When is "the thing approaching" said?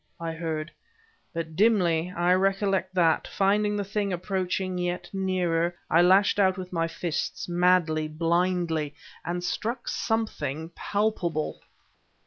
3.75-4.79